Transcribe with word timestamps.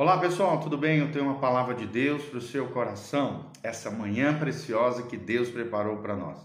Olá 0.00 0.16
pessoal, 0.16 0.60
tudo 0.60 0.78
bem? 0.78 1.00
Eu 1.00 1.10
tenho 1.10 1.24
uma 1.24 1.40
palavra 1.40 1.74
de 1.74 1.84
Deus 1.84 2.22
para 2.22 2.38
o 2.38 2.40
seu 2.40 2.68
coração, 2.68 3.46
essa 3.64 3.90
manhã 3.90 4.32
preciosa 4.38 5.02
que 5.02 5.16
Deus 5.16 5.48
preparou 5.48 5.96
para 5.96 6.14
nós. 6.14 6.38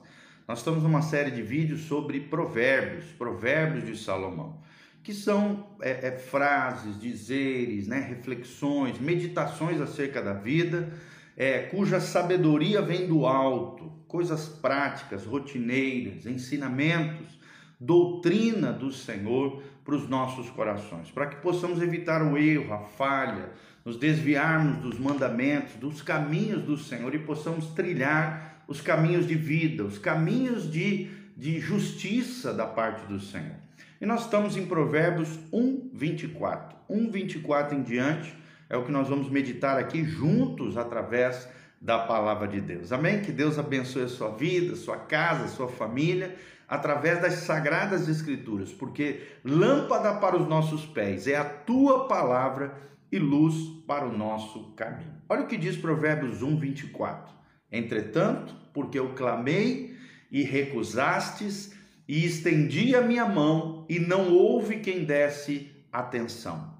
Nós 0.47 0.57
estamos 0.57 0.81
numa 0.81 1.03
série 1.03 1.29
de 1.29 1.43
vídeos 1.43 1.81
sobre 1.81 2.19
provérbios, 2.19 3.05
provérbios 3.15 3.85
de 3.85 3.95
Salomão, 3.95 4.59
que 5.03 5.13
são 5.13 5.67
é, 5.79 6.07
é, 6.07 6.11
frases, 6.17 6.99
dizeres, 6.99 7.85
né, 7.85 7.99
reflexões, 7.99 8.99
meditações 8.99 9.79
acerca 9.79 10.19
da 10.19 10.33
vida, 10.33 10.91
é, 11.37 11.59
cuja 11.59 11.99
sabedoria 11.99 12.81
vem 12.81 13.05
do 13.05 13.23
alto, 13.27 13.91
coisas 14.07 14.47
práticas, 14.49 15.27
rotineiras, 15.27 16.25
ensinamentos, 16.25 17.37
doutrina 17.85 18.71
do 18.71 18.91
Senhor 18.91 19.61
para 19.83 19.95
os 19.95 20.07
nossos 20.07 20.49
corações, 20.49 21.11
para 21.11 21.27
que 21.27 21.35
possamos 21.37 21.81
evitar 21.81 22.21
o 22.21 22.37
erro, 22.37 22.73
a 22.73 22.79
falha, 22.79 23.51
nos 23.83 23.97
desviarmos 23.97 24.77
dos 24.77 24.97
mandamentos, 24.97 25.75
dos 25.75 26.01
caminhos 26.01 26.61
do 26.63 26.77
Senhor 26.77 27.13
e 27.13 27.19
possamos 27.19 27.67
trilhar 27.67 28.63
os 28.67 28.79
caminhos 28.79 29.27
de 29.27 29.35
vida, 29.35 29.83
os 29.83 29.97
caminhos 29.97 30.71
de, 30.71 31.09
de 31.35 31.59
justiça 31.59 32.53
da 32.53 32.65
parte 32.65 33.05
do 33.07 33.19
Senhor. 33.19 33.57
E 33.99 34.05
nós 34.05 34.21
estamos 34.21 34.55
em 34.55 34.65
Provérbios 34.65 35.37
1, 35.51 35.89
24. 35.93 36.77
1, 36.89 37.11
24 37.11 37.77
em 37.77 37.83
diante 37.83 38.33
é 38.69 38.77
o 38.77 38.83
que 38.85 38.91
nós 38.91 39.09
vamos 39.09 39.29
meditar 39.29 39.77
aqui 39.77 40.05
juntos 40.05 40.77
através 40.77 41.47
da 41.83 41.99
palavra 41.99 42.47
de 42.47 42.61
Deus. 42.61 42.93
Amém? 42.93 43.21
Que 43.21 43.31
Deus 43.33 43.59
abençoe 43.59 44.03
a 44.03 44.07
sua 44.07 44.29
vida, 44.29 44.73
sua 44.77 44.95
casa, 44.95 45.49
sua 45.49 45.67
família 45.67 46.33
através 46.65 47.21
das 47.21 47.33
sagradas 47.33 48.07
escrituras, 48.07 48.71
porque 48.71 49.21
lâmpada 49.43 50.13
para 50.15 50.37
os 50.37 50.47
nossos 50.47 50.85
pés 50.85 51.27
é 51.27 51.35
a 51.35 51.43
tua 51.43 52.07
palavra 52.07 52.73
e 53.11 53.19
luz 53.19 53.53
para 53.85 54.05
o 54.05 54.17
nosso 54.17 54.71
caminho. 54.71 55.13
Olha 55.27 55.43
o 55.43 55.47
que 55.47 55.57
diz 55.57 55.75
Provérbios 55.75 56.41
1, 56.41 56.57
24. 56.57 57.33
Entretanto, 57.69 58.55
porque 58.73 58.97
eu 58.97 59.13
clamei 59.13 59.95
e 60.31 60.41
recusastes, 60.41 61.77
e 62.07 62.25
estendi 62.25 62.95
a 62.95 63.01
minha 63.01 63.25
mão, 63.25 63.85
e 63.89 63.99
não 63.99 64.33
houve 64.33 64.79
quem 64.79 65.03
desse 65.03 65.71
atenção. 65.91 66.73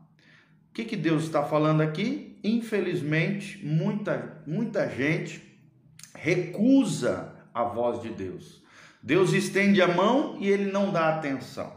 O 0.70 0.74
que, 0.74 0.86
que 0.86 0.98
Deus 0.98 1.24
está 1.24 1.44
falando 1.44 1.82
aqui? 1.82 2.33
Infelizmente, 2.44 3.66
muita, 3.66 4.42
muita 4.46 4.90
gente 4.90 5.42
recusa 6.14 7.34
a 7.54 7.64
voz 7.64 8.02
de 8.02 8.10
Deus. 8.10 8.62
Deus 9.02 9.34
estende 9.34 9.82
a 9.82 9.88
mão 9.88 10.38
e 10.40 10.50
ele 10.50 10.72
não 10.72 10.92
dá 10.92 11.10
atenção. 11.10 11.72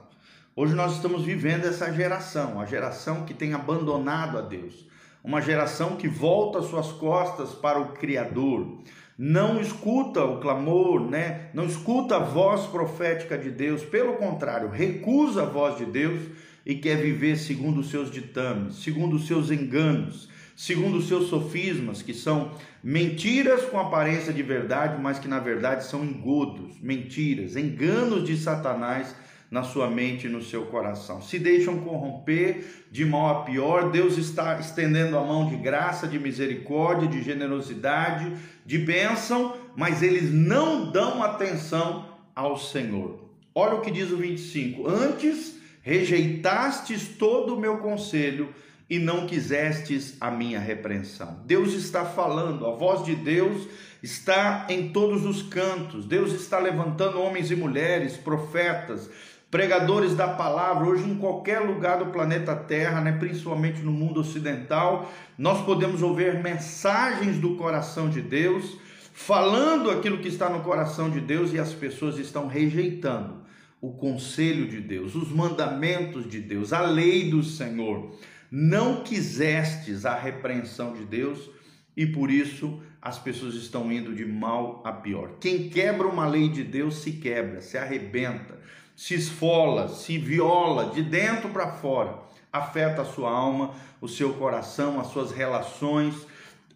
Hoje 0.55 0.75
nós 0.75 0.95
estamos 0.97 1.23
vivendo 1.25 1.67
essa 1.67 1.93
geração, 1.93 2.61
a 2.61 2.65
geração 2.65 3.25
que 3.25 3.35
tem 3.35 3.53
abandonado 3.53 4.39
a 4.39 4.41
Deus, 4.41 4.89
uma 5.23 5.41
geração 5.41 5.97
que 5.97 6.09
volta 6.09 6.63
suas 6.63 6.93
costas 6.93 7.53
para 7.53 7.79
o 7.79 7.93
Criador, 7.93 8.83
não 9.19 9.61
escuta 9.61 10.25
o 10.25 10.41
clamor, 10.41 11.01
né? 11.01 11.51
Não 11.55 11.65
escuta 11.65 12.17
a 12.17 12.21
voz 12.21 12.67
profética 12.67 13.37
de 13.37 13.51
Deus, 13.51 13.83
pelo 13.83 14.15
contrário, 14.15 14.69
recusa 14.69 15.43
a 15.43 15.47
voz 15.47 15.79
de 15.79 15.87
Deus 15.87 16.23
e 16.65 16.75
quer 16.75 16.97
viver 16.97 17.37
segundo 17.37 17.81
os 17.81 17.91
seus 17.91 18.11
ditames, 18.11 18.77
segundo 18.77 19.17
os 19.17 19.27
seus 19.27 19.51
enganos, 19.51 20.29
segundo 20.57 20.97
os 20.97 21.07
seus 21.07 21.29
sofismas, 21.29 22.01
que 22.01 22.15
são 22.15 22.53
mentiras 22.83 23.67
com 23.67 23.79
aparência 23.79 24.33
de 24.33 24.43
verdade, 24.43 25.01
mas 25.01 25.19
que 25.19 25.29
na 25.29 25.39
verdade 25.39 25.85
são 25.85 26.03
engodos, 26.03 26.81
mentiras, 26.81 27.57
enganos 27.57 28.27
de 28.27 28.37
Satanás 28.37 29.15
na 29.51 29.63
sua 29.63 29.89
mente 29.89 30.27
e 30.27 30.31
no 30.31 30.43
seu 30.43 30.67
coração. 30.67 31.23
Se 31.23 31.39
deixam 31.39 31.79
corromper 31.79 32.65
de 32.91 33.05
mal 33.05 33.29
a 33.29 33.45
pior, 33.45 33.91
Deus 33.91 34.17
está 34.17 34.59
estendendo 34.59 35.17
a 35.17 35.25
mão 35.25 35.49
de 35.49 35.57
graça, 35.57 36.09
de 36.09 36.19
misericórdia, 36.19 37.07
de 37.07 37.23
generosidade, 37.23 38.33
de 38.65 38.79
bênção, 38.79 39.55
mas 39.77 40.03
eles 40.03 40.33
não 40.33 40.91
dão 40.91 41.23
atenção 41.23 42.09
ao 42.35 42.57
Senhor. 42.59 43.21
Olha 43.55 43.75
o 43.75 43.81
que 43.83 43.91
diz 43.91 44.11
o 44.11 44.17
25: 44.17 44.89
Antes 44.89 45.57
rejeitastes 45.83 47.07
todo 47.17 47.55
o 47.55 47.61
meu 47.61 47.79
conselho 47.79 48.49
e 48.89 48.99
não 48.99 49.27
quisestes 49.27 50.17
a 50.21 50.31
minha 50.31 50.61
repreensão. 50.61 51.41
Deus 51.45 51.73
está 51.73 52.05
falando, 52.05 52.67
a 52.67 52.71
voz 52.71 53.05
de 53.05 53.15
Deus 53.17 53.67
está 54.03 54.67
em 54.69 54.91
todos 54.91 55.25
os 55.25 55.43
cantos. 55.43 56.07
Deus 56.07 56.33
está 56.33 56.59
levantando 56.59 57.21
homens 57.21 57.51
e 57.51 57.57
mulheres, 57.57 58.17
profetas, 58.17 59.11
pregadores 59.51 60.15
da 60.15 60.29
palavra, 60.29 60.87
hoje 60.87 61.09
em 61.09 61.17
qualquer 61.17 61.61
lugar 61.61 61.99
do 61.99 62.07
planeta 62.07 62.55
Terra, 62.55 63.01
né, 63.01 63.13
principalmente 63.13 63.81
no 63.81 63.93
mundo 63.93 64.21
ocidental, 64.21 65.11
nós 65.39 65.65
podemos 65.65 66.03
ouvir 66.03 66.43
mensagens 66.43 67.39
do 67.39 67.57
coração 67.57 68.09
de 68.09 68.21
Deus, 68.21 68.77
falando 69.13 69.91
aquilo 69.91 70.19
que 70.19 70.29
está 70.29 70.49
no 70.49 70.61
coração 70.61 71.11
de 71.11 71.21
Deus 71.21 71.53
e 71.53 71.59
as 71.59 71.73
pessoas 71.73 72.19
estão 72.19 72.47
rejeitando 72.47 73.47
o 73.81 73.93
conselho 73.93 74.69
de 74.69 74.81
Deus, 74.81 75.15
os 75.15 75.31
mandamentos 75.31 76.29
de 76.29 76.41
Deus, 76.41 76.73
a 76.73 76.81
lei 76.81 77.31
do 77.31 77.43
Senhor 77.43 78.15
não 78.51 79.03
quisestes 79.03 80.05
a 80.05 80.15
repreensão 80.15 80.93
de 80.93 81.05
Deus 81.05 81.51
e 81.97 82.07
por 82.07 82.31
isso 82.31 82.81
as 83.01 83.19
pessoas 83.19 83.55
estão 83.55 83.91
indo 83.91 84.15
de 84.15 84.25
mal 84.25 84.83
a 84.85 84.93
pior. 84.93 85.33
Quem 85.41 85.69
quebra 85.69 86.07
uma 86.07 86.27
lei 86.27 86.49
de 86.49 86.63
Deus 86.63 86.99
se 86.99 87.13
quebra, 87.13 87.61
se 87.61 87.79
arrebenta, 87.79 88.59
se 88.95 89.15
esfola, 89.15 89.89
se 89.89 90.19
viola 90.19 90.91
de 90.91 91.03
dentro 91.03 91.51
para 91.51 91.73
fora, 91.73 92.19
afeta 92.53 93.03
a 93.03 93.05
sua 93.05 93.31
alma, 93.31 93.75
o 94.01 94.09
seu 94.09 94.35
coração, 94.35 94.99
as 94.99 95.09
suas 95.09 95.31
relações. 95.31 96.27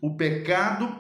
O 0.00 0.14
pecado 0.14 0.94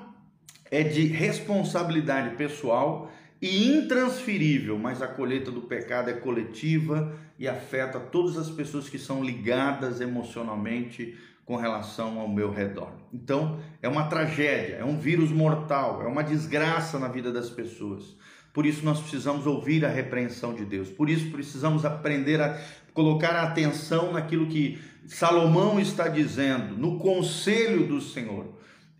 é 0.70 0.82
de 0.82 1.04
responsabilidade 1.06 2.36
pessoal 2.36 3.10
e 3.40 3.68
intransferível, 3.68 4.78
mas 4.78 5.00
a 5.00 5.08
colheita 5.08 5.50
do 5.50 5.62
pecado 5.62 6.10
é 6.10 6.12
coletiva 6.12 7.14
e 7.38 7.48
afeta 7.48 7.98
todas 7.98 8.36
as 8.36 8.50
pessoas 8.50 8.88
que 8.88 8.98
são 8.98 9.24
ligadas 9.24 10.00
emocionalmente 10.00 11.16
com 11.46 11.56
relação 11.56 12.20
ao 12.20 12.28
meu 12.28 12.52
redor. 12.52 12.92
Então, 13.12 13.58
é 13.82 13.88
uma 13.88 14.04
tragédia, 14.08 14.76
é 14.76 14.84
um 14.84 14.98
vírus 14.98 15.30
mortal, 15.30 16.02
é 16.02 16.06
uma 16.06 16.22
desgraça 16.22 16.98
na 16.98 17.08
vida 17.08 17.32
das 17.32 17.48
pessoas. 17.48 18.14
Por 18.52 18.66
isso 18.66 18.84
nós 18.84 19.00
precisamos 19.00 19.46
ouvir 19.46 19.84
a 19.84 19.88
repreensão 19.88 20.54
de 20.54 20.64
Deus. 20.64 20.90
Por 20.90 21.08
isso 21.08 21.30
precisamos 21.30 21.84
aprender 21.84 22.40
a 22.40 22.60
colocar 22.92 23.34
a 23.34 23.44
atenção 23.44 24.12
naquilo 24.12 24.46
que 24.46 24.78
Salomão 25.06 25.80
está 25.80 26.08
dizendo, 26.08 26.76
no 26.76 26.98
conselho 26.98 27.86
do 27.86 28.00
Senhor, 28.00 28.46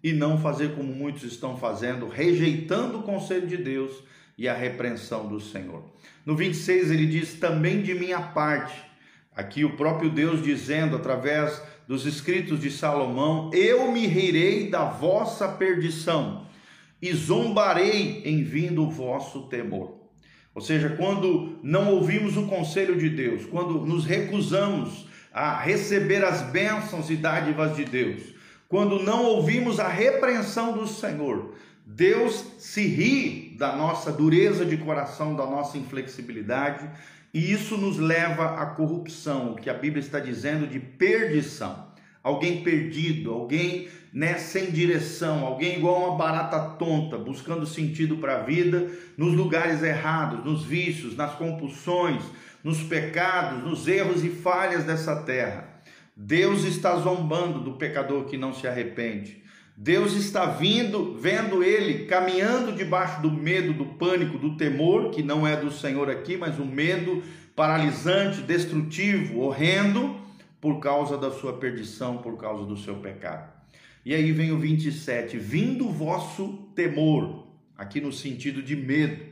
e 0.02 0.12
não 0.12 0.38
fazer 0.38 0.74
como 0.74 0.92
muitos 0.92 1.24
estão 1.24 1.56
fazendo, 1.56 2.08
rejeitando 2.08 3.00
o 3.00 3.02
conselho 3.02 3.46
de 3.46 3.58
Deus 3.58 4.02
e 4.40 4.48
a 4.48 4.54
repreensão 4.54 5.28
do 5.28 5.38
Senhor. 5.38 5.84
No 6.24 6.34
26 6.34 6.90
ele 6.90 7.06
diz: 7.06 7.34
Também 7.34 7.82
de 7.82 7.92
minha 7.92 8.20
parte, 8.20 8.74
aqui 9.36 9.66
o 9.66 9.76
próprio 9.76 10.08
Deus 10.08 10.42
dizendo 10.42 10.96
através 10.96 11.62
dos 11.86 12.06
escritos 12.06 12.58
de 12.58 12.70
Salomão: 12.70 13.50
Eu 13.52 13.92
me 13.92 14.06
rirei 14.06 14.70
da 14.70 14.86
vossa 14.86 15.46
perdição 15.46 16.46
e 17.02 17.12
zombarei 17.12 18.22
em 18.24 18.42
vindo 18.42 18.82
o 18.82 18.90
vosso 18.90 19.42
temor. 19.42 20.00
Ou 20.54 20.62
seja, 20.62 20.88
quando 20.96 21.58
não 21.62 21.92
ouvimos 21.92 22.38
o 22.38 22.46
conselho 22.46 22.96
de 22.96 23.10
Deus, 23.10 23.44
quando 23.44 23.74
nos 23.84 24.06
recusamos 24.06 25.06
a 25.30 25.60
receber 25.60 26.24
as 26.24 26.40
bênçãos 26.50 27.10
e 27.10 27.14
dádivas 27.14 27.76
de 27.76 27.84
Deus, 27.84 28.39
quando 28.70 29.02
não 29.02 29.24
ouvimos 29.24 29.80
a 29.80 29.88
repreensão 29.88 30.72
do 30.72 30.86
Senhor, 30.86 31.56
Deus 31.84 32.54
se 32.60 32.86
ri 32.86 33.56
da 33.58 33.74
nossa 33.74 34.12
dureza 34.12 34.64
de 34.64 34.76
coração, 34.76 35.34
da 35.34 35.44
nossa 35.44 35.76
inflexibilidade, 35.76 36.88
e 37.34 37.52
isso 37.52 37.76
nos 37.76 37.98
leva 37.98 38.62
à 38.62 38.66
corrupção, 38.66 39.50
o 39.50 39.56
que 39.56 39.68
a 39.68 39.74
Bíblia 39.74 40.00
está 40.00 40.20
dizendo 40.20 40.68
de 40.68 40.78
perdição. 40.78 41.90
Alguém 42.22 42.62
perdido, 42.62 43.32
alguém 43.32 43.88
né, 44.12 44.34
sem 44.34 44.70
direção, 44.70 45.44
alguém 45.44 45.78
igual 45.78 46.08
uma 46.08 46.16
barata 46.16 46.60
tonta, 46.76 47.18
buscando 47.18 47.66
sentido 47.66 48.18
para 48.18 48.36
a 48.36 48.42
vida, 48.44 48.88
nos 49.16 49.34
lugares 49.34 49.82
errados, 49.82 50.44
nos 50.44 50.64
vícios, 50.64 51.16
nas 51.16 51.34
compulsões, 51.34 52.22
nos 52.62 52.80
pecados, 52.84 53.64
nos 53.64 53.88
erros 53.88 54.22
e 54.22 54.28
falhas 54.28 54.84
dessa 54.84 55.16
terra. 55.16 55.69
Deus 56.22 56.64
está 56.64 56.98
zombando 56.98 57.60
do 57.60 57.72
pecador 57.72 58.26
que 58.26 58.36
não 58.36 58.52
se 58.52 58.68
arrepende. 58.68 59.42
Deus 59.74 60.12
está 60.12 60.44
vindo, 60.44 61.14
vendo 61.18 61.64
ele 61.64 62.04
caminhando 62.04 62.72
debaixo 62.72 63.22
do 63.22 63.30
medo, 63.30 63.72
do 63.72 63.86
pânico, 63.86 64.36
do 64.36 64.54
temor, 64.54 65.12
que 65.12 65.22
não 65.22 65.46
é 65.46 65.56
do 65.56 65.70
Senhor 65.70 66.10
aqui, 66.10 66.36
mas 66.36 66.60
um 66.60 66.66
medo 66.66 67.22
paralisante, 67.56 68.42
destrutivo, 68.42 69.40
horrendo, 69.40 70.14
por 70.60 70.78
causa 70.78 71.16
da 71.16 71.30
sua 71.30 71.54
perdição, 71.54 72.18
por 72.18 72.36
causa 72.36 72.66
do 72.66 72.76
seu 72.76 72.96
pecado. 72.96 73.50
E 74.04 74.14
aí 74.14 74.30
vem 74.30 74.52
o 74.52 74.58
27, 74.58 75.38
vindo 75.38 75.88
o 75.88 75.92
vosso 75.92 76.68
temor, 76.74 77.46
aqui 77.78 77.98
no 77.98 78.12
sentido 78.12 78.62
de 78.62 78.76
medo, 78.76 79.24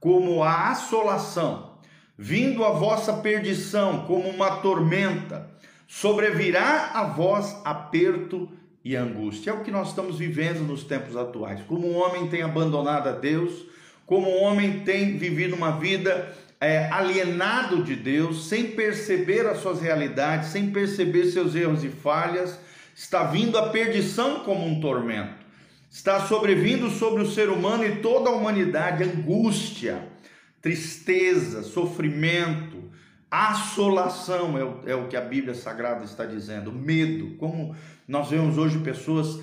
como 0.00 0.42
a 0.42 0.70
assolação, 0.70 1.78
vindo 2.18 2.64
a 2.64 2.72
vossa 2.72 3.12
perdição, 3.12 4.06
como 4.06 4.28
uma 4.28 4.56
tormenta, 4.56 5.51
sobrevirá 5.86 6.90
a 6.94 7.04
vós 7.04 7.56
aperto 7.64 8.48
e 8.84 8.96
angústia. 8.96 9.50
É 9.50 9.54
o 9.54 9.62
que 9.62 9.70
nós 9.70 9.88
estamos 9.88 10.18
vivendo 10.18 10.60
nos 10.60 10.84
tempos 10.84 11.16
atuais. 11.16 11.60
Como 11.66 11.86
o 11.86 11.94
homem 11.94 12.28
tem 12.28 12.42
abandonado 12.42 13.08
a 13.08 13.12
Deus, 13.12 13.64
como 14.06 14.28
o 14.28 14.42
homem 14.42 14.80
tem 14.80 15.16
vivido 15.16 15.54
uma 15.54 15.78
vida 15.78 16.34
é, 16.60 16.88
alienado 16.90 17.82
de 17.82 17.96
Deus, 17.96 18.48
sem 18.48 18.68
perceber 18.68 19.46
as 19.46 19.58
suas 19.58 19.80
realidades, 19.80 20.50
sem 20.50 20.70
perceber 20.70 21.26
seus 21.26 21.54
erros 21.54 21.82
e 21.82 21.88
falhas, 21.88 22.58
está 22.94 23.24
vindo 23.24 23.58
a 23.58 23.70
perdição 23.70 24.40
como 24.40 24.66
um 24.66 24.80
tormento. 24.80 25.42
Está 25.90 26.26
sobrevindo 26.26 26.88
sobre 26.88 27.22
o 27.22 27.30
ser 27.30 27.48
humano 27.48 27.84
e 27.84 27.96
toda 27.96 28.30
a 28.30 28.32
humanidade 28.32 29.02
angústia, 29.02 30.08
tristeza, 30.60 31.62
sofrimento, 31.62 32.71
assolação, 33.32 34.58
é 34.58 34.62
o, 34.62 34.80
é 34.86 34.94
o 34.94 35.08
que 35.08 35.16
a 35.16 35.22
Bíblia 35.22 35.54
Sagrada 35.54 36.04
está 36.04 36.26
dizendo, 36.26 36.70
medo. 36.70 37.36
Como 37.38 37.74
nós 38.06 38.28
vemos 38.28 38.58
hoje 38.58 38.78
pessoas 38.80 39.40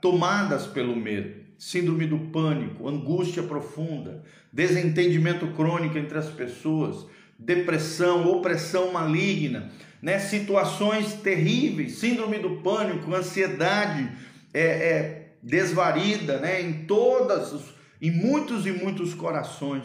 tomadas 0.00 0.66
pelo 0.66 0.96
medo 0.96 1.48
síndrome 1.58 2.06
do 2.06 2.18
pânico, 2.30 2.88
angústia 2.88 3.42
profunda, 3.42 4.22
desentendimento 4.52 5.48
crônico 5.48 5.98
entre 5.98 6.16
as 6.16 6.30
pessoas, 6.30 7.04
depressão, 7.36 8.28
opressão 8.28 8.92
maligna, 8.92 9.70
né? 10.00 10.20
situações 10.20 11.14
terríveis, 11.14 11.98
síndrome 11.98 12.38
do 12.38 12.58
pânico, 12.58 13.12
ansiedade 13.12 14.08
é, 14.54 14.62
é 14.62 15.32
desvarida, 15.42 16.38
né? 16.38 16.62
em 16.62 16.84
todas, 16.84 17.74
em 18.00 18.12
muitos 18.12 18.64
e 18.64 18.70
muitos 18.70 19.12
corações. 19.12 19.84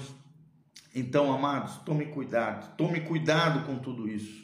Então, 0.95 1.34
amados, 1.34 1.78
tome 1.78 2.06
cuidado, 2.06 2.75
tome 2.78 3.00
cuidado 3.01 3.66
com 3.66 3.80
tudo 3.80 4.07
isso. 4.07 4.44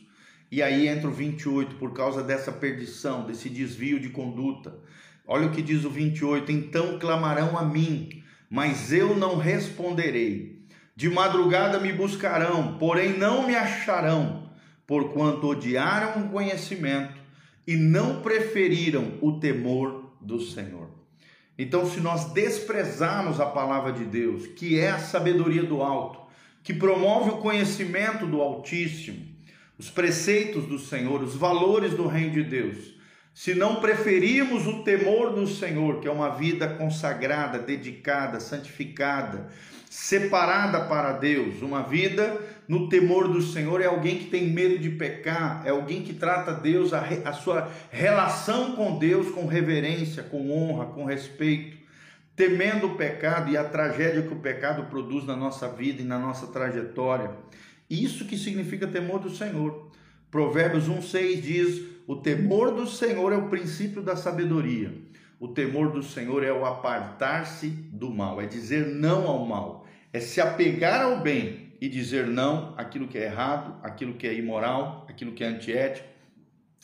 E 0.51 0.63
aí 0.63 0.87
entra 0.87 1.07
o 1.07 1.13
28, 1.13 1.75
por 1.75 1.93
causa 1.93 2.23
dessa 2.23 2.51
perdição, 2.51 3.23
desse 3.23 3.49
desvio 3.49 3.99
de 3.99 4.09
conduta. 4.09 4.73
Olha 5.27 5.45
o 5.45 5.51
que 5.51 5.61
diz 5.61 5.85
o 5.85 5.91
28: 5.91 6.51
Então 6.51 6.97
clamarão 6.97 7.55
a 7.55 7.63
mim, 7.63 8.23
mas 8.49 8.91
eu 8.91 9.15
não 9.15 9.37
responderei. 9.37 10.65
De 10.95 11.07
madrugada 11.07 11.79
me 11.79 11.93
buscarão, 11.93 12.77
porém 12.79 13.15
não 13.15 13.45
me 13.45 13.55
acharão, 13.55 14.49
porquanto 14.87 15.47
odiaram 15.47 16.23
o 16.23 16.29
conhecimento 16.29 17.13
e 17.67 17.75
não 17.75 18.21
preferiram 18.21 19.13
o 19.21 19.39
temor 19.39 20.15
do 20.19 20.41
Senhor. 20.41 20.89
Então, 21.57 21.85
se 21.85 21.99
nós 21.99 22.31
desprezarmos 22.33 23.39
a 23.39 23.45
palavra 23.45 23.93
de 23.93 24.03
Deus, 24.03 24.47
que 24.47 24.79
é 24.79 24.89
a 24.89 24.97
sabedoria 24.97 25.63
do 25.63 25.83
alto, 25.83 26.19
que 26.63 26.73
promove 26.73 27.31
o 27.31 27.37
conhecimento 27.37 28.25
do 28.25 28.41
Altíssimo, 28.41 29.25
os 29.77 29.89
preceitos 29.89 30.65
do 30.65 30.77
Senhor, 30.77 31.23
os 31.23 31.35
valores 31.35 31.93
do 31.93 32.07
Reino 32.07 32.31
de 32.31 32.43
Deus, 32.43 32.99
se 33.33 33.55
não 33.55 33.77
preferirmos 33.77 34.67
o 34.67 34.83
temor 34.83 35.33
do 35.33 35.47
Senhor, 35.47 36.01
que 36.01 36.07
é 36.07 36.11
uma 36.11 36.29
vida 36.29 36.67
consagrada, 36.67 37.57
dedicada, 37.57 38.39
santificada, 38.39 39.47
separada 39.89 40.81
para 40.81 41.13
Deus, 41.13 41.61
uma 41.61 41.81
vida 41.81 42.37
no 42.67 42.89
temor 42.89 43.27
do 43.27 43.41
Senhor, 43.41 43.81
é 43.81 43.85
alguém 43.85 44.17
que 44.17 44.25
tem 44.25 44.47
medo 44.49 44.77
de 44.77 44.89
pecar, 44.89 45.63
é 45.65 45.69
alguém 45.69 46.03
que 46.03 46.13
trata 46.13 46.53
Deus, 46.53 46.93
a, 46.93 46.99
a 47.25 47.33
sua 47.33 47.71
relação 47.89 48.73
com 48.75 48.99
Deus 48.99 49.31
com 49.31 49.47
reverência, 49.47 50.21
com 50.21 50.51
honra, 50.51 50.87
com 50.87 51.05
respeito, 51.05 51.77
temendo 52.39 52.87
o 52.87 52.95
pecado 52.95 53.51
e 53.51 53.57
a 53.57 53.65
tragédia 53.65 54.21
que 54.21 54.33
o 54.33 54.39
pecado 54.39 54.85
produz 54.85 55.25
na 55.25 55.35
nossa 55.35 55.67
vida 55.67 56.01
e 56.01 56.05
na 56.05 56.17
nossa 56.17 56.47
trajetória. 56.47 57.31
Isso 57.89 58.23
que 58.23 58.37
significa 58.37 58.87
temor 58.87 59.19
do 59.19 59.29
Senhor. 59.29 59.91
Provérbios 60.31 60.87
1,6 60.87 61.41
diz: 61.41 61.81
O 62.07 62.15
temor 62.15 62.73
do 62.73 62.87
Senhor 62.87 63.33
é 63.33 63.35
o 63.35 63.49
princípio 63.49 64.01
da 64.01 64.15
sabedoria. 64.15 64.93
O 65.37 65.49
temor 65.49 65.91
do 65.91 66.01
Senhor 66.01 66.41
é 66.41 66.49
o 66.49 66.65
apartar-se 66.65 67.67
do 67.67 68.09
mal, 68.09 68.39
é 68.39 68.45
dizer 68.45 68.87
não 68.87 69.27
ao 69.27 69.45
mal, 69.45 69.85
é 70.13 70.21
se 70.21 70.39
apegar 70.39 71.01
ao 71.01 71.19
bem 71.19 71.73
e 71.81 71.89
dizer 71.89 72.25
não 72.25 72.73
àquilo 72.77 73.09
que 73.09 73.17
é 73.17 73.25
errado, 73.25 73.75
aquilo 73.83 74.13
que 74.13 74.25
é 74.25 74.33
imoral, 74.33 75.05
aquilo 75.09 75.33
que 75.33 75.43
é 75.43 75.47
antiético, 75.47 76.07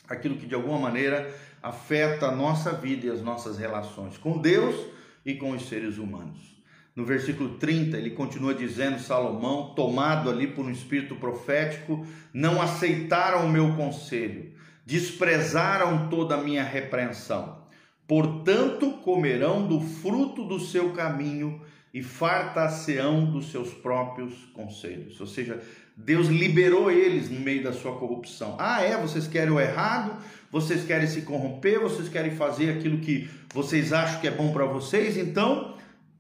aquilo 0.10 0.36
que 0.36 0.48
de 0.48 0.56
alguma 0.56 0.80
maneira 0.80 1.34
afeta 1.64 2.28
a 2.28 2.36
nossa 2.36 2.74
vida 2.74 3.08
e 3.08 3.10
as 3.10 3.22
nossas 3.22 3.58
relações 3.58 4.18
com 4.18 4.38
Deus 4.38 4.94
e 5.26 5.34
com 5.34 5.52
os 5.52 5.68
seres 5.68 5.98
humanos. 5.98 6.56
No 6.96 7.04
versículo 7.04 7.58
30, 7.58 7.98
ele 7.98 8.12
continua 8.12 8.54
dizendo: 8.54 9.00
Salomão, 9.00 9.74
tomado 9.76 10.30
ali 10.30 10.48
por 10.48 10.66
um 10.66 10.72
espírito 10.72 11.16
profético, 11.16 12.06
não 12.34 12.62
aceitaram 12.62 13.46
o 13.46 13.52
meu 13.52 13.76
conselho, 13.76 14.54
desprezaram 14.86 16.10
toda 16.10 16.36
a 16.36 16.42
minha 16.42 16.64
repreensão. 16.64 17.66
Portanto, 18.08 18.92
comerão 19.04 19.68
do 19.68 19.82
fruto 19.82 20.46
do 20.46 20.60
seu 20.60 20.94
caminho 20.94 21.60
e 21.94 22.04
fartar-se-ão 22.04 23.26
dos 23.32 23.52
seus 23.52 23.74
próprios 23.74 24.34
conselhos. 24.54 25.20
Ou 25.20 25.26
seja, 25.26 25.62
Deus 25.98 26.28
liberou 26.28 26.92
eles 26.92 27.30
no 27.30 27.40
meio 27.40 27.64
da 27.64 27.72
sua 27.72 27.98
corrupção. 27.98 28.58
Ah, 28.60 28.82
é? 28.82 28.98
Vocês 28.98 29.28
querem 29.28 29.54
o 29.54 29.60
errado? 29.60 30.22
Vocês 30.52 30.86
querem 30.86 31.08
se 31.08 31.22
corromper? 31.22 31.80
Vocês 31.80 32.10
querem 32.10 32.32
fazer 32.32 32.72
aquilo 32.72 33.00
que 33.00 33.30
vocês 33.54 33.94
acham 33.94 34.20
que 34.20 34.28
é 34.28 34.32
bom 34.32 34.52
para 34.52 34.66
vocês? 34.66 35.16
Então, 35.18 35.76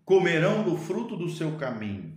comerão 0.05 0.63
do 0.63 0.77
fruto 0.77 1.17
do 1.17 1.29
seu 1.29 1.53
caminho, 1.53 2.13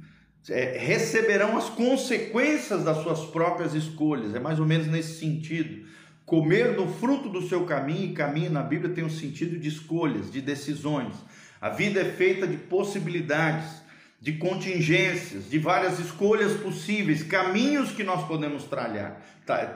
é, 0.49 0.79
receberão 0.79 1.57
as 1.57 1.69
consequências 1.69 2.85
das 2.85 2.99
suas 3.03 3.25
próprias 3.25 3.75
escolhas, 3.75 4.35
é 4.35 4.39
mais 4.39 4.61
ou 4.61 4.67
menos 4.67 4.87
nesse 4.87 5.19
sentido. 5.19 5.87
Comer 6.25 6.77
do 6.77 6.87
fruto 6.87 7.29
do 7.29 7.49
seu 7.49 7.65
caminho, 7.65 8.11
e 8.11 8.15
caminho 8.15 8.51
na 8.51 8.63
Bíblia 8.63 8.95
tem 8.95 9.03
um 9.03 9.11
sentido 9.11 9.59
de 9.59 9.69
escolhas, 9.69 10.31
de 10.31 10.41
decisões. 10.41 11.15
A 11.61 11.71
vida 11.71 12.01
é 12.01 12.05
feita 12.05 12.47
de 12.47 12.57
possibilidades, 12.57 13.83
de 14.21 14.33
contingências, 14.33 15.49
de 15.49 15.59
várias 15.59 15.99
escolhas 15.99 16.55
possíveis, 16.55 17.23
caminhos 17.23 17.93
que 17.93 18.03
nós 18.03 18.27
podemos 18.27 18.65
trilhar. 18.65 19.21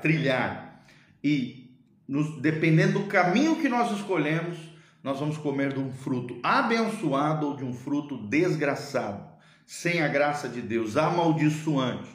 trilhar. 0.00 0.84
E 1.22 1.70
nos, 2.08 2.40
dependendo 2.40 3.00
do 3.00 3.06
caminho 3.06 3.56
que 3.56 3.68
nós 3.68 3.96
escolhemos, 3.96 4.58
nós 5.02 5.18
vamos 5.18 5.36
comer 5.36 5.72
de 5.72 5.80
um 5.80 5.92
fruto 5.92 6.38
abençoado 6.42 7.48
ou 7.48 7.56
de 7.56 7.64
um 7.64 7.72
fruto 7.72 8.16
desgraçado, 8.16 9.24
sem 9.66 10.00
a 10.02 10.08
graça 10.08 10.48
de 10.48 10.60
Deus, 10.60 10.96
amaldiçoante. 10.96 12.10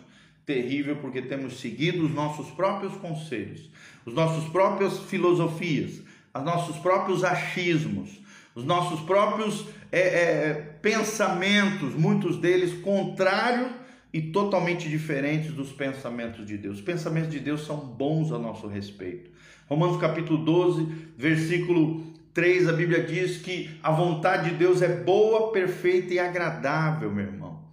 Terrível 0.46 0.98
porque 0.98 1.22
temos 1.22 1.60
seguido 1.60 2.06
os 2.06 2.14
nossos 2.14 2.50
próprios 2.52 2.96
conselhos, 2.96 3.70
os 4.06 4.14
nossos 4.14 4.50
próprias 4.50 5.00
filosofias, 5.00 6.02
os 6.34 6.44
nossos 6.44 6.78
próprios 6.78 7.24
achismos, 7.24 8.20
os 8.56 8.64
nossos 8.64 9.02
próprios 9.02 9.66
é, 9.92 10.00
é, 10.00 10.54
pensamentos, 10.82 11.94
muitos 11.94 12.38
deles 12.38 12.74
contrários 12.82 13.72
e 14.14 14.22
totalmente 14.22 14.90
diferentes 14.90 15.52
dos 15.52 15.72
pensamentos 15.72 16.46
de 16.46 16.58
Deus. 16.58 16.78
Os 16.78 16.84
pensamentos 16.84 17.32
de 17.32 17.40
Deus 17.40 17.66
são 17.66 17.78
bons 17.78 18.32
a 18.32 18.40
nosso 18.40 18.68
respeito. 18.68 19.30
Romanos 19.68 20.00
capítulo 20.00 20.44
12, 20.44 20.88
versículo 21.18 22.04
3, 22.34 22.70
a 22.70 22.74
Bíblia 22.74 23.04
diz 23.04 23.38
que 23.38 23.70
a 23.82 23.92
vontade 23.92 24.52
de 24.52 24.56
Deus 24.56 24.82
é 24.82 24.88
boa, 24.88 25.52
perfeita 25.52 26.14
e 26.14 26.20
agradável, 26.20 27.12
meu 27.12 27.26
irmão. 27.26 27.64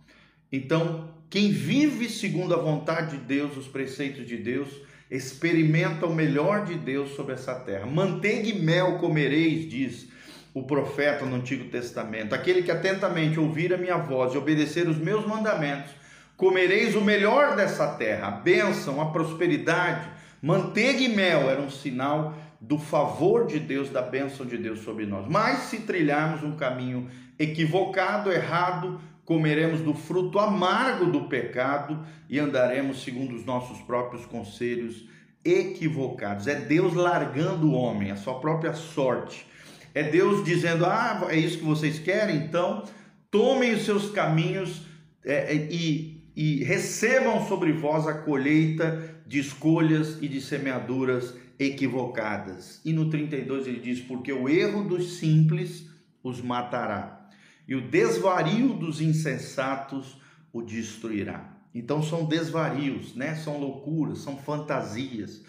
Então, 0.50 1.10
quem 1.30 1.50
vive 1.50 2.08
segundo 2.08 2.54
a 2.54 2.58
vontade 2.58 3.16
de 3.16 3.24
Deus, 3.24 3.56
os 3.56 3.66
preceitos 3.66 4.26
de 4.26 4.36
Deus, 4.36 4.68
experimenta 5.10 6.06
o 6.06 6.14
melhor 6.14 6.64
de 6.64 6.74
Deus 6.74 7.10
sobre 7.10 7.34
essa 7.34 7.54
terra. 7.54 7.86
Manteiga 7.86 8.48
e 8.48 8.58
mel 8.58 8.98
comereis, 8.98 9.68
diz 9.68 10.08
o 10.54 10.62
profeta 10.62 11.26
no 11.26 11.34
Antigo 11.34 11.68
Testamento. 11.68 12.34
Aquele 12.34 12.62
que 12.62 12.70
atentamente 12.70 13.40
ouvir 13.40 13.74
a 13.74 13.76
minha 13.76 13.96
voz 13.96 14.32
e 14.32 14.38
obedecer 14.38 14.88
os 14.88 14.96
meus 14.96 15.26
mandamentos, 15.26 15.90
comereis 16.36 16.94
o 16.94 17.00
melhor 17.00 17.56
dessa 17.56 17.88
terra, 17.94 18.28
a 18.28 18.30
bênção, 18.30 19.00
a 19.00 19.06
prosperidade. 19.06 20.08
Manteiga 20.40 21.00
e 21.00 21.08
mel 21.08 21.50
era 21.50 21.60
um 21.60 21.70
sinal 21.70 22.34
do 22.60 22.78
favor 22.78 23.46
de 23.46 23.58
Deus, 23.58 23.90
da 23.90 24.00
bênção 24.00 24.46
de 24.46 24.56
Deus 24.56 24.80
sobre 24.80 25.04
nós. 25.04 25.26
Mas 25.28 25.58
se 25.64 25.80
trilharmos 25.80 26.44
um 26.44 26.56
caminho 26.56 27.08
equivocado, 27.38 28.32
errado, 28.32 29.00
comeremos 29.24 29.80
do 29.80 29.92
fruto 29.92 30.38
amargo 30.38 31.06
do 31.06 31.28
pecado 31.28 31.98
e 32.28 32.38
andaremos 32.38 33.02
segundo 33.02 33.34
os 33.34 33.44
nossos 33.44 33.80
próprios 33.82 34.24
conselhos 34.24 35.08
equivocados. 35.44 36.46
É 36.46 36.54
Deus 36.54 36.94
largando 36.94 37.68
o 37.68 37.74
homem, 37.74 38.10
a 38.10 38.16
sua 38.16 38.38
própria 38.38 38.72
sorte. 38.72 39.46
É 39.94 40.02
Deus 40.02 40.44
dizendo: 40.44 40.84
Ah, 40.84 41.26
é 41.30 41.38
isso 41.38 41.58
que 41.58 41.64
vocês 41.64 41.98
querem? 41.98 42.36
Então 42.36 42.84
tomem 43.30 43.74
os 43.74 43.84
seus 43.84 44.10
caminhos 44.10 44.82
é, 45.24 45.54
é 45.54 45.68
e, 45.70 46.28
e 46.34 46.64
recebam 46.64 47.46
sobre 47.46 47.72
vós 47.72 48.06
a 48.06 48.14
colheita 48.14 49.22
de 49.26 49.38
escolhas 49.38 50.18
e 50.20 50.28
de 50.28 50.40
semeaduras 50.40 51.34
equivocadas. 51.58 52.80
E 52.84 52.92
no 52.92 53.08
32 53.08 53.66
ele 53.66 53.80
diz: 53.80 54.00
Porque 54.00 54.32
o 54.32 54.48
erro 54.48 54.82
dos 54.82 55.18
simples 55.18 55.88
os 56.22 56.40
matará, 56.40 57.28
e 57.68 57.74
o 57.74 57.88
desvario 57.88 58.74
dos 58.74 59.00
insensatos 59.00 60.18
o 60.52 60.60
destruirá. 60.60 61.52
Então 61.74 62.02
são 62.02 62.24
desvarios, 62.24 63.14
né? 63.14 63.34
São 63.34 63.58
loucuras, 63.58 64.18
são 64.18 64.36
fantasias, 64.36 65.42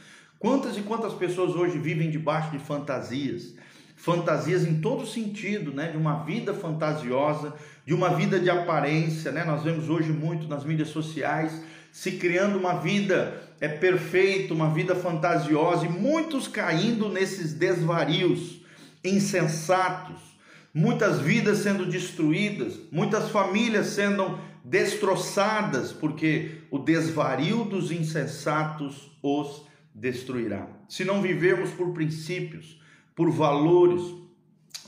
Quantas 0.46 0.78
e 0.78 0.82
quantas 0.82 1.14
pessoas 1.14 1.56
hoje 1.56 1.80
vivem 1.80 2.10
debaixo 2.10 2.52
de 2.52 2.60
fantasias? 2.60 3.56
Fantasias 3.96 4.66
em 4.66 4.80
todo 4.80 5.06
sentido, 5.06 5.74
né? 5.74 5.92
De 5.92 5.98
uma 5.98 6.24
vida 6.24 6.54
fantasiosa, 6.54 7.54
de 7.86 7.94
uma 7.94 8.10
vida 8.10 8.40
de 8.40 8.50
aparência, 8.50 9.32
né? 9.32 9.44
Nós 9.44 9.64
vemos 9.64 9.90
hoje 9.90 10.12
muito 10.12 10.48
nas 10.48 10.64
mídias 10.64 10.90
sociais 10.90 11.62
se 11.96 12.12
criando 12.12 12.58
uma 12.58 12.74
vida 12.74 13.42
é 13.62 13.70
perfeita, 13.70 14.54
uma 14.54 14.70
vida 14.70 14.94
fantasiosa 14.96 15.86
e 15.86 15.90
muitos 15.90 16.46
caindo 16.46 17.08
nesses 17.08 17.54
desvarios 17.54 18.62
insensatos, 19.02 20.20
muitas 20.74 21.22
vidas 21.22 21.60
sendo 21.60 21.86
destruídas, 21.86 22.78
muitas 22.92 23.30
famílias 23.30 23.88
sendo 23.88 24.38
destroçadas, 24.62 25.94
porque 25.94 26.64
o 26.70 26.80
desvario 26.80 27.64
dos 27.64 27.92
insensatos 27.92 29.18
os 29.24 29.66
destruirá. 29.94 30.68
Se 30.90 31.06
não 31.06 31.22
vivermos 31.22 31.70
por 31.70 31.94
princípios, 31.94 32.78
por 33.16 33.32
valores, 33.32 34.02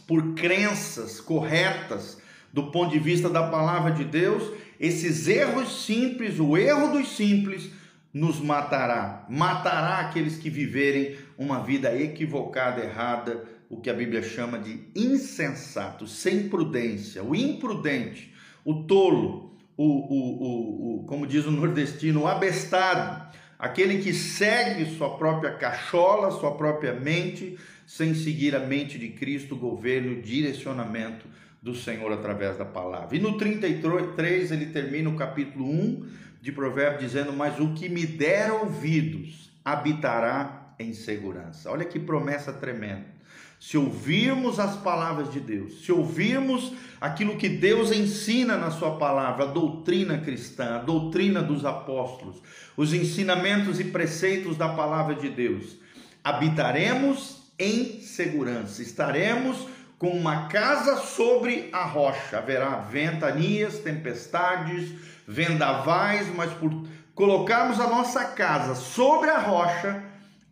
por 0.05 0.33
crenças 0.33 1.19
corretas 1.19 2.17
do 2.51 2.71
ponto 2.71 2.91
de 2.91 2.99
vista 2.99 3.29
da 3.29 3.47
palavra 3.47 3.91
de 3.91 4.03
Deus, 4.03 4.51
esses 4.79 5.27
erros 5.27 5.85
simples, 5.85 6.39
o 6.39 6.57
erro 6.57 6.91
dos 6.91 7.15
simples, 7.15 7.69
nos 8.13 8.39
matará. 8.39 9.25
Matará 9.29 9.99
aqueles 9.99 10.37
que 10.37 10.49
viverem 10.49 11.15
uma 11.37 11.63
vida 11.63 11.95
equivocada, 11.95 12.83
errada, 12.83 13.45
o 13.69 13.79
que 13.79 13.89
a 13.89 13.93
Bíblia 13.93 14.23
chama 14.23 14.57
de 14.57 14.87
insensato, 14.95 16.07
sem 16.07 16.47
prudência, 16.47 17.23
o 17.23 17.35
imprudente, 17.35 18.33
o 18.63 18.83
tolo, 18.83 19.55
o, 19.75 19.83
o, 19.83 20.43
o, 20.43 21.01
o 21.01 21.03
como 21.03 21.27
diz 21.27 21.45
o 21.45 21.51
nordestino, 21.51 22.21
o 22.21 22.27
abestado, 22.27 23.27
aquele 23.59 24.01
que 24.01 24.13
segue 24.13 24.97
sua 24.97 25.17
própria 25.17 25.51
cachola, 25.51 26.31
sua 26.31 26.55
própria 26.55 26.93
mente, 26.93 27.57
sem 27.87 28.13
seguir 28.13 28.53
a 28.53 28.59
mente 28.59 28.99
de 28.99 29.07
Cristo, 29.07 29.55
governo, 29.55 30.21
direcionamento 30.21 31.25
do 31.61 31.73
Senhor 31.73 32.11
através 32.11 32.57
da 32.57 32.65
palavra. 32.65 33.15
E 33.15 33.19
no 33.19 33.37
33 33.37 34.51
ele 34.51 34.65
termina 34.67 35.09
o 35.09 35.15
capítulo 35.15 35.65
1 35.65 36.05
de 36.41 36.51
Provérbios 36.51 37.01
dizendo: 37.01 37.31
Mas 37.31 37.57
o 37.61 37.73
que 37.73 37.87
me 37.87 38.05
der 38.05 38.51
ouvidos 38.51 39.49
habitará 39.63 40.73
em 40.77 40.93
segurança. 40.93 41.71
Olha 41.71 41.85
que 41.85 41.97
promessa 41.97 42.51
tremenda. 42.51 43.05
Se 43.59 43.77
ouvirmos 43.77 44.59
as 44.59 44.75
palavras 44.75 45.31
de 45.31 45.39
Deus, 45.39 45.85
se 45.85 45.91
ouvirmos 45.91 46.73
aquilo 47.01 47.37
que 47.37 47.49
Deus 47.49 47.91
ensina 47.91 48.55
na 48.57 48.69
Sua 48.69 48.97
palavra, 48.97 49.45
a 49.45 49.47
doutrina 49.47 50.19
cristã, 50.19 50.75
a 50.75 50.79
doutrina 50.79 51.41
dos 51.41 51.65
apóstolos, 51.65 52.41
os 52.75 52.93
ensinamentos 52.93 53.79
e 53.79 53.85
preceitos 53.85 54.57
da 54.57 54.69
palavra 54.69 55.15
de 55.15 55.29
Deus, 55.29 55.77
habitaremos 56.23 57.46
em 57.59 58.01
segurança, 58.01 58.81
estaremos 58.81 59.67
com 59.97 60.09
uma 60.09 60.47
casa 60.47 60.97
sobre 60.97 61.69
a 61.71 61.83
rocha. 61.83 62.37
Haverá 62.37 62.77
ventanias, 62.77 63.79
tempestades, 63.79 64.91
vendavais, 65.27 66.27
mas 66.35 66.53
por 66.53 66.71
colocarmos 67.15 67.79
a 67.79 67.87
nossa 67.87 68.25
casa 68.25 68.75
sobre 68.75 69.29
a 69.29 69.39
rocha, 69.39 70.03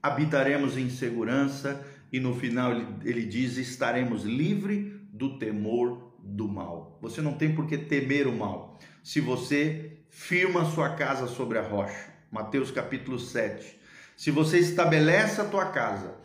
habitaremos 0.01 0.77
em 0.77 0.89
segurança 0.89 1.85
e 2.11 2.19
no 2.19 2.35
final 2.35 2.71
ele, 3.03 3.25
diz: 3.25 3.57
estaremos 3.57 4.23
livres 4.23 4.91
do 5.11 5.37
temor 5.37 6.13
do 6.19 6.47
mal. 6.47 6.97
Você 7.01 7.21
não 7.21 7.33
tem 7.33 7.53
por 7.53 7.67
que 7.67 7.77
temer 7.77 8.27
o 8.27 8.35
mal 8.35 8.79
se 9.03 9.21
você 9.21 9.99
firma 10.09 10.65
sua 10.71 10.95
casa 10.95 11.27
sobre 11.27 11.59
a 11.59 11.61
rocha. 11.61 12.13
Mateus 12.31 12.71
capítulo 12.71 13.19
7. 13.19 13.79
Se 14.17 14.31
você 14.31 14.57
estabelece 14.57 15.39
a 15.39 15.45
tua 15.45 15.65
casa, 15.67 16.15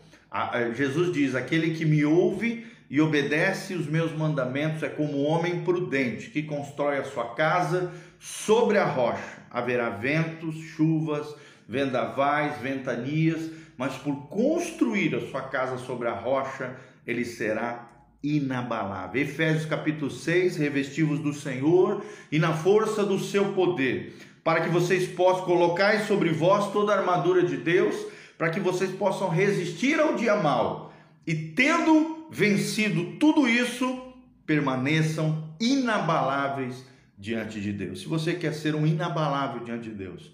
Jesus 0.74 1.12
diz: 1.12 1.34
aquele 1.34 1.74
que 1.74 1.84
me 1.84 2.04
ouve 2.04 2.66
e 2.88 3.00
obedece 3.00 3.74
os 3.74 3.86
meus 3.86 4.12
mandamentos 4.12 4.82
é 4.82 4.88
como 4.88 5.22
um 5.22 5.26
homem 5.26 5.62
prudente 5.62 6.30
que 6.30 6.42
constrói 6.42 6.98
a 6.98 7.04
sua 7.04 7.34
casa 7.34 7.92
sobre 8.18 8.78
a 8.78 8.84
rocha. 8.84 9.40
Haverá 9.50 9.90
ventos, 9.90 10.56
chuvas, 10.76 11.34
vendavais, 11.68 12.58
ventanias, 12.60 13.50
mas 13.76 13.94
por 13.94 14.28
construir 14.28 15.14
a 15.14 15.20
sua 15.30 15.42
casa 15.42 15.78
sobre 15.78 16.08
a 16.08 16.12
rocha, 16.12 16.76
ele 17.06 17.24
será 17.24 17.88
inabalável. 18.22 19.22
Efésios 19.22 19.64
capítulo 19.64 20.10
6, 20.10 20.56
revestivos 20.56 21.20
do 21.20 21.32
Senhor 21.32 22.04
e 22.30 22.38
na 22.38 22.52
força 22.52 23.04
do 23.04 23.18
seu 23.18 23.52
poder, 23.52 24.14
para 24.44 24.60
que 24.60 24.68
vocês 24.68 25.08
possam 25.08 25.44
colocar 25.44 25.98
sobre 26.06 26.30
vós 26.30 26.72
toda 26.72 26.92
a 26.92 26.98
armadura 26.98 27.42
de 27.42 27.56
Deus, 27.56 27.96
para 28.40 28.48
que 28.48 28.58
vocês 28.58 28.90
possam 28.92 29.28
resistir 29.28 30.00
ao 30.00 30.16
dia 30.16 30.34
mal 30.34 30.94
e 31.26 31.34
tendo 31.34 32.26
vencido 32.32 33.18
tudo 33.18 33.46
isso, 33.46 34.14
permaneçam 34.46 35.54
inabaláveis 35.60 36.82
diante 37.18 37.60
de 37.60 37.70
Deus. 37.70 38.00
Se 38.00 38.06
você 38.06 38.32
quer 38.32 38.54
ser 38.54 38.74
um 38.74 38.86
inabalável 38.86 39.62
diante 39.62 39.90
de 39.90 39.94
Deus, 39.94 40.30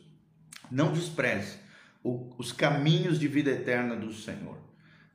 não 0.71 0.93
despreze 0.93 1.57
os 2.05 2.53
caminhos 2.53 3.19
de 3.19 3.27
vida 3.27 3.51
eterna 3.51 3.97
do 3.97 4.15
Senhor. 4.15 4.57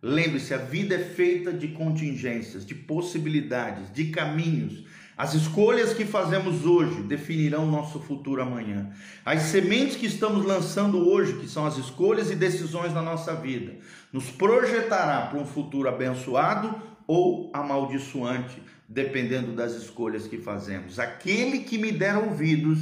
Lembre-se, 0.02 0.54
a 0.54 0.58
vida 0.58 0.94
é 0.94 1.00
feita 1.00 1.54
de 1.54 1.70
contingências, 1.70 2.66
de 2.66 2.76
possibilidades, 2.76 3.90
de 3.94 4.08
caminhos. 4.08 4.84
As 5.22 5.36
escolhas 5.36 5.94
que 5.94 6.04
fazemos 6.04 6.66
hoje 6.66 7.04
definirão 7.04 7.68
nosso 7.68 8.00
futuro 8.00 8.42
amanhã. 8.42 8.90
As 9.24 9.44
sementes 9.44 9.96
que 9.96 10.08
estamos 10.08 10.44
lançando 10.44 11.08
hoje, 11.08 11.34
que 11.34 11.48
são 11.48 11.64
as 11.64 11.78
escolhas 11.78 12.32
e 12.32 12.36
decisões 12.36 12.92
da 12.92 13.04
nossa 13.04 13.36
vida, 13.36 13.76
nos 14.12 14.32
projetará 14.32 15.28
para 15.28 15.38
um 15.38 15.46
futuro 15.46 15.88
abençoado 15.88 16.74
ou 17.06 17.52
amaldiçoante, 17.54 18.64
dependendo 18.90 19.52
das 19.52 19.74
escolhas 19.74 20.26
que 20.26 20.40
fazemos. 20.40 20.98
Aquele 20.98 21.60
que 21.60 21.78
me 21.78 21.92
der 21.92 22.18
ouvidos 22.18 22.80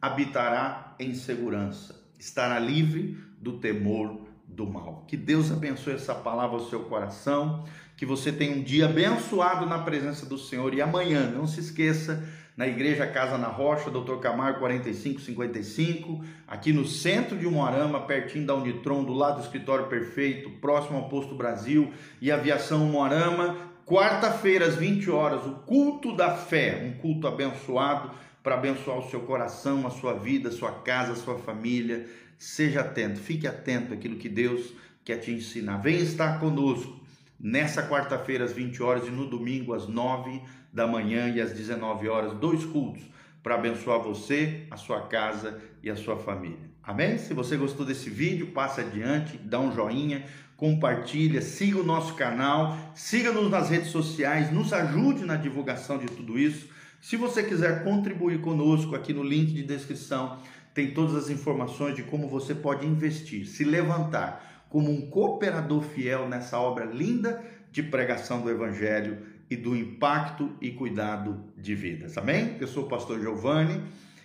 habitará 0.00 0.94
em 0.98 1.14
segurança, 1.14 1.94
estará 2.18 2.58
livre 2.58 3.18
do 3.38 3.58
temor 3.58 4.18
do 4.48 4.66
mal. 4.66 5.04
Que 5.06 5.16
Deus 5.16 5.52
abençoe 5.52 5.92
essa 5.92 6.14
palavra 6.14 6.56
ao 6.56 6.70
seu 6.70 6.84
coração, 6.84 7.64
que 8.02 8.06
você 8.06 8.32
tenha 8.32 8.56
um 8.56 8.60
dia 8.60 8.86
abençoado 8.86 9.64
na 9.64 9.78
presença 9.78 10.26
do 10.26 10.36
Senhor 10.36 10.74
e 10.74 10.82
amanhã, 10.82 11.30
não 11.30 11.46
se 11.46 11.60
esqueça, 11.60 12.28
na 12.56 12.66
Igreja 12.66 13.06
Casa 13.06 13.38
na 13.38 13.46
Rocha, 13.46 13.92
Dr. 13.92 14.16
Camargo 14.16 14.58
4555, 14.58 16.20
aqui 16.48 16.72
no 16.72 16.84
centro 16.84 17.38
de 17.38 17.46
Moarama, 17.46 18.00
pertinho 18.00 18.44
da 18.44 18.56
Unitron, 18.56 19.04
do 19.04 19.12
lado 19.12 19.36
do 19.36 19.42
Escritório 19.42 19.86
Perfeito, 19.86 20.50
próximo 20.50 20.98
ao 20.98 21.08
Posto 21.08 21.36
Brasil 21.36 21.92
e 22.20 22.32
Aviação 22.32 22.80
Moarama, 22.86 23.56
quarta-feira 23.86 24.66
às 24.66 24.74
20 24.74 25.08
horas, 25.08 25.46
o 25.46 25.52
culto 25.64 26.16
da 26.16 26.32
fé, 26.32 26.82
um 26.84 27.00
culto 27.00 27.28
abençoado 27.28 28.10
para 28.42 28.56
abençoar 28.56 28.98
o 28.98 29.08
seu 29.10 29.20
coração, 29.20 29.86
a 29.86 29.90
sua 29.90 30.14
vida, 30.14 30.48
a 30.48 30.52
sua 30.52 30.72
casa, 30.72 31.12
a 31.12 31.14
sua 31.14 31.38
família 31.38 32.04
Seja 32.36 32.80
atento, 32.80 33.20
fique 33.20 33.46
atento 33.46 33.94
àquilo 33.94 34.16
que 34.16 34.28
Deus 34.28 34.72
quer 35.04 35.18
te 35.18 35.30
ensinar. 35.30 35.76
Venha 35.76 36.00
estar 36.00 36.40
conosco 36.40 37.01
nessa 37.42 37.82
quarta-feira 37.82 38.44
às 38.44 38.52
20 38.52 38.80
horas 38.82 39.08
e 39.08 39.10
no 39.10 39.26
domingo 39.26 39.74
às 39.74 39.88
9 39.88 40.40
da 40.72 40.86
manhã 40.86 41.28
e 41.28 41.40
às 41.40 41.52
19 41.52 42.08
horas, 42.08 42.32
dois 42.34 42.64
cultos 42.64 43.02
para 43.42 43.56
abençoar 43.56 43.98
você, 43.98 44.66
a 44.70 44.76
sua 44.76 45.08
casa 45.08 45.60
e 45.82 45.90
a 45.90 45.96
sua 45.96 46.16
família. 46.16 46.70
Amém? 46.80 47.18
Se 47.18 47.34
você 47.34 47.56
gostou 47.56 47.84
desse 47.84 48.08
vídeo, 48.08 48.52
passa 48.52 48.82
adiante, 48.82 49.36
dá 49.36 49.58
um 49.58 49.72
joinha, 49.72 50.24
compartilha, 50.56 51.42
siga 51.42 51.80
o 51.80 51.84
nosso 51.84 52.14
canal, 52.14 52.78
siga-nos 52.94 53.50
nas 53.50 53.68
redes 53.68 53.88
sociais, 53.88 54.52
nos 54.52 54.72
ajude 54.72 55.24
na 55.24 55.34
divulgação 55.34 55.98
de 55.98 56.06
tudo 56.06 56.38
isso. 56.38 56.68
Se 57.00 57.16
você 57.16 57.42
quiser 57.42 57.82
contribuir 57.82 58.40
conosco 58.40 58.94
aqui 58.94 59.12
no 59.12 59.24
link 59.24 59.52
de 59.52 59.64
descrição, 59.64 60.38
tem 60.72 60.92
todas 60.92 61.16
as 61.16 61.28
informações 61.28 61.96
de 61.96 62.04
como 62.04 62.28
você 62.28 62.54
pode 62.54 62.86
investir, 62.86 63.44
se 63.44 63.64
levantar 63.64 64.51
como 64.72 64.90
um 64.90 65.02
cooperador 65.10 65.82
fiel 65.82 66.26
nessa 66.26 66.58
obra 66.58 66.86
linda 66.86 67.44
de 67.70 67.82
pregação 67.82 68.40
do 68.40 68.48
Evangelho 68.48 69.18
e 69.50 69.54
do 69.54 69.76
impacto 69.76 70.50
e 70.62 70.70
cuidado 70.70 71.44
de 71.58 71.74
vidas. 71.74 72.16
Amém? 72.16 72.56
Eu 72.58 72.66
sou 72.66 72.84
o 72.84 72.88
pastor 72.88 73.20
Giovanni. 73.20 73.82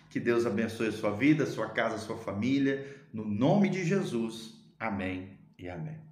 Que 0.09 0.21
Deus 0.21 0.45
abençoe 0.45 0.87
a 0.87 0.91
sua 0.93 1.11
vida, 1.11 1.43
a 1.43 1.47
sua 1.47 1.69
casa, 1.69 1.95
a 1.95 1.99
sua 1.99 2.15
família. 2.15 2.95
No 3.13 3.25
nome 3.25 3.67
de 3.67 3.83
Jesus. 3.83 4.53
Amém 4.79 5.31
e 5.59 5.67
amém. 5.67 6.06